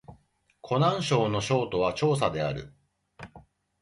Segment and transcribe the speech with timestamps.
[0.63, 2.73] 湖南省の省都は長沙である